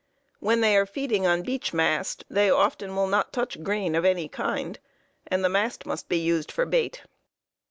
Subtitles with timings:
[0.39, 4.27] When they are feeding on beech mast, they often will not touch grain of any
[4.27, 4.79] kind,
[5.27, 7.03] and the mast must be used for bait.